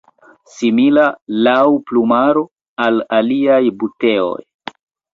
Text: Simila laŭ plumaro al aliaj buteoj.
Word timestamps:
Simila 0.53 1.03
laŭ 1.49 1.53
plumaro 1.91 2.43
al 2.89 3.01
aliaj 3.21 3.63
buteoj. 3.85 4.37